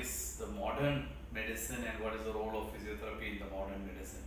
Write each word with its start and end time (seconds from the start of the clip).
is 0.00 0.36
the 0.40 0.46
modern 0.46 1.06
medicine 1.32 1.84
and 1.88 2.02
what 2.02 2.14
is 2.14 2.24
the 2.24 2.32
role 2.32 2.54
of 2.60 2.72
physiotherapy 2.74 3.32
in 3.32 3.38
the 3.38 3.50
modern 3.54 3.86
medicine. 3.86 4.24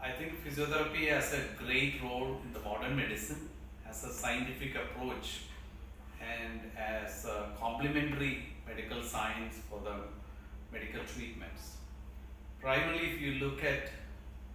I 0.00 0.10
think 0.10 0.44
physiotherapy 0.44 1.08
has 1.08 1.32
a 1.32 1.42
great 1.62 2.02
role 2.02 2.40
in 2.44 2.52
the 2.52 2.60
modern 2.60 2.96
medicine 2.96 3.48
as 3.88 4.04
a 4.04 4.12
scientific 4.12 4.74
approach 4.74 5.42
and 6.20 6.60
as 6.76 7.24
a 7.24 7.48
complementary 7.58 8.46
medical 8.66 9.02
science 9.02 9.56
for 9.68 9.80
the 9.80 9.94
medical 10.72 11.02
treatments. 11.04 11.76
Primarily, 12.60 13.06
if 13.10 13.20
you 13.20 13.32
look 13.34 13.64
at 13.64 13.90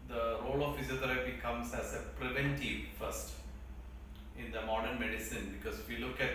the 0.08 0.38
role 0.44 0.64
of 0.64 0.78
physiotherapy 0.78 1.42
comes 1.42 1.74
as 1.74 1.94
a 1.94 2.00
preventive 2.20 2.82
first 2.98 3.32
in 4.38 4.52
the 4.52 4.62
modern 4.62 5.00
medicine 5.00 5.58
because 5.58 5.80
if 5.80 5.90
you 5.90 6.06
look 6.06 6.22
at 6.22 6.32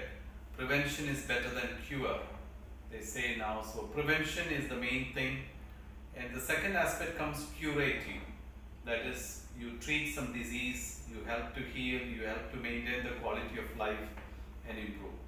prevention 0.56 1.08
is 1.08 1.22
better 1.22 1.48
than 1.48 1.68
cure 1.86 2.18
they 2.92 3.00
say 3.00 3.36
now 3.38 3.62
so 3.62 3.82
prevention 3.94 4.48
is 4.48 4.68
the 4.68 4.76
main 4.76 5.12
thing. 5.14 5.38
And 6.16 6.34
the 6.34 6.40
second 6.40 6.76
aspect 6.76 7.16
comes 7.16 7.46
curating. 7.58 8.20
that 8.84 9.06
is 9.06 9.44
you 9.58 9.68
treat 9.84 10.06
some 10.14 10.32
disease 10.32 10.82
you 11.10 11.18
help 11.24 11.54
to 11.56 11.62
heal 11.74 12.00
you 12.14 12.22
help 12.30 12.50
to 12.52 12.58
maintain 12.64 13.04
the 13.08 13.14
quality 13.22 13.58
of 13.64 13.76
life 13.78 14.06
and 14.68 14.78
improve. 14.78 15.18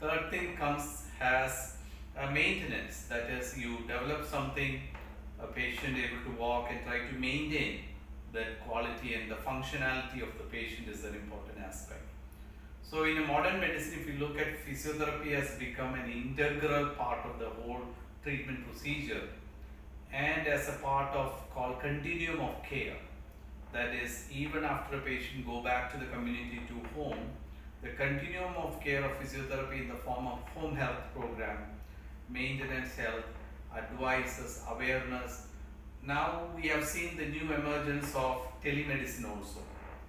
Third 0.00 0.30
thing 0.30 0.56
comes 0.56 0.86
has 1.18 1.76
a 2.16 2.30
maintenance. 2.30 3.02
That 3.08 3.30
is 3.38 3.58
you 3.58 3.78
develop 3.88 4.24
something 4.26 4.80
a 5.42 5.46
patient 5.46 5.96
able 6.04 6.22
to 6.28 6.32
walk 6.40 6.70
and 6.70 6.80
try 6.86 6.98
to 7.10 7.14
maintain 7.14 7.80
that 8.32 8.60
quality 8.66 9.14
and 9.14 9.30
the 9.30 9.40
functionality 9.50 10.22
of 10.22 10.32
the 10.38 10.46
patient 10.56 10.88
is 10.88 11.04
an 11.04 11.14
important 11.14 11.58
aspect 11.58 12.06
so 12.82 13.04
in 13.04 13.18
a 13.18 13.26
modern 13.26 13.60
medicine, 13.60 13.98
if 14.00 14.06
you 14.08 14.18
look 14.18 14.38
at 14.38 14.66
physiotherapy 14.66 15.32
has 15.32 15.56
become 15.58 15.94
an 15.94 16.10
integral 16.10 16.88
part 16.90 17.24
of 17.24 17.38
the 17.38 17.48
whole 17.48 17.82
treatment 18.24 18.66
procedure 18.68 19.28
and 20.12 20.46
as 20.46 20.68
a 20.68 20.72
part 20.72 21.14
of 21.14 21.32
called 21.54 21.80
continuum 21.80 22.40
of 22.40 22.62
care. 22.62 22.96
That 23.72 23.94
is, 23.94 24.26
even 24.32 24.64
after 24.64 24.96
a 24.96 25.00
patient 25.00 25.46
go 25.46 25.62
back 25.62 25.92
to 25.92 25.98
the 25.98 26.06
community 26.06 26.60
to 26.66 27.00
home, 27.00 27.30
the 27.82 27.90
continuum 27.90 28.54
of 28.56 28.80
care 28.80 29.04
of 29.04 29.12
physiotherapy 29.20 29.82
in 29.82 29.88
the 29.88 29.94
form 29.94 30.26
of 30.26 30.40
home 30.54 30.74
health 30.74 31.02
program, 31.14 31.58
maintenance 32.28 32.96
health, 32.96 33.24
advices, 33.76 34.62
awareness. 34.68 35.46
Now 36.04 36.48
we 36.56 36.68
have 36.68 36.84
seen 36.84 37.16
the 37.16 37.26
new 37.26 37.52
emergence 37.52 38.12
of 38.16 38.38
telemedicine 38.64 39.28
also 39.28 39.60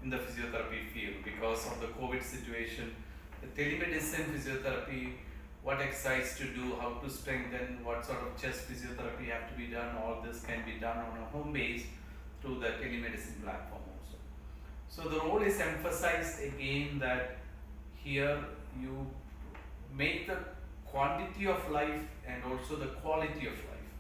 in 0.04 0.10
the 0.10 0.18
physiotherapy 0.18 0.88
field 0.94 1.16
because 1.24 1.66
of 1.68 1.80
the 1.80 1.88
COVID 1.88 2.24
situation. 2.24 2.96
The 3.42 3.48
telemedicine 3.62 4.26
physiotherapy, 4.34 5.14
what 5.64 5.80
exercise 5.80 6.38
to 6.38 6.46
do, 6.46 6.76
how 6.80 6.94
to 7.04 7.10
strengthen, 7.10 7.84
what 7.84 8.06
sort 8.06 8.20
of 8.20 8.42
chest 8.42 8.70
physiotherapy 8.70 9.30
have 9.30 9.50
to 9.52 9.56
be 9.58 9.68
done, 9.68 9.96
all 9.98 10.22
this 10.26 10.42
can 10.44 10.64
be 10.66 10.80
done 10.80 10.98
on 10.98 11.18
a 11.20 11.26
home 11.26 11.54
base 11.54 11.84
through 12.42 12.60
the 12.60 12.68
telemedicine 12.68 13.44
platform 13.44 13.82
also. 13.98 14.18
So 14.90 15.10
the 15.10 15.20
role 15.20 15.42
is 15.42 15.60
emphasized 15.60 16.44
again 16.44 17.00
that 17.00 17.38
here 17.96 18.44
you 18.80 19.08
make 19.96 20.28
the 20.28 20.38
quantity 20.86 21.48
of 21.48 21.70
life 21.70 22.02
and 22.28 22.44
also 22.44 22.76
the 22.76 22.88
quality 22.88 23.48
of 23.48 23.54
life. 23.54 23.92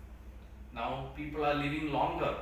Now 0.73 1.11
people 1.15 1.45
are 1.45 1.53
living 1.53 1.91
longer 1.91 2.35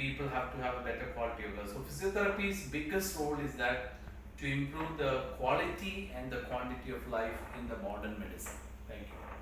people 0.00 0.28
have 0.28 0.52
to 0.54 0.62
have 0.62 0.74
a 0.80 0.84
better 0.88 1.06
quality 1.14 1.44
of 1.44 1.56
life. 1.58 1.68
So 1.74 1.80
physiotherapy's 1.88 2.60
biggest 2.76 3.18
role 3.18 3.38
is 3.46 3.54
that 3.54 3.94
to 4.38 4.46
improve 4.46 4.96
the 4.96 5.12
quality 5.38 6.10
and 6.16 6.32
the 6.32 6.40
quantity 6.50 6.92
of 6.92 7.06
life 7.08 7.40
in 7.58 7.68
the 7.68 7.76
modern 7.88 8.18
medicine. 8.18 8.60
Thank 8.88 9.02
you. 9.08 9.39